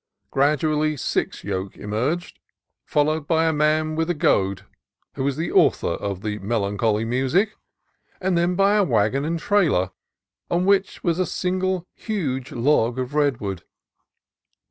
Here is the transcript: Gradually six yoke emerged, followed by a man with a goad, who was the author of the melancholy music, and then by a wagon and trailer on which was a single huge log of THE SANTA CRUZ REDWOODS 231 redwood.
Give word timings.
Gradually 0.31 0.97
six 0.97 1.43
yoke 1.43 1.77
emerged, 1.77 2.39
followed 2.83 3.27
by 3.27 3.45
a 3.45 3.53
man 3.53 3.95
with 3.95 4.09
a 4.09 4.15
goad, 4.15 4.65
who 5.13 5.23
was 5.23 5.37
the 5.37 5.51
author 5.51 5.91
of 5.91 6.23
the 6.23 6.39
melancholy 6.39 7.05
music, 7.05 7.55
and 8.19 8.35
then 8.35 8.55
by 8.55 8.77
a 8.77 8.83
wagon 8.83 9.25
and 9.25 9.37
trailer 9.37 9.91
on 10.49 10.65
which 10.65 11.03
was 11.03 11.19
a 11.19 11.27
single 11.27 11.85
huge 11.93 12.51
log 12.51 12.97
of 12.97 13.09
THE 13.11 13.11
SANTA 13.11 13.11
CRUZ 13.11 13.13
REDWOODS 13.13 13.39
231 13.39 13.49
redwood. 13.59 13.63